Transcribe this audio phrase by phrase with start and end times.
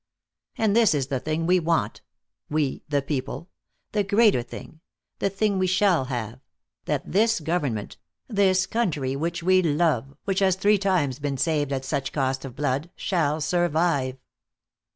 [0.57, 2.01] "And this is the thing we want,
[2.49, 3.49] we the people;
[3.91, 4.79] the greater thing,
[5.19, 6.39] the thing we shall have;
[6.85, 11.85] that this government, this country which we love, which has three times been saved at
[11.85, 14.17] such cost of blood, shall survive."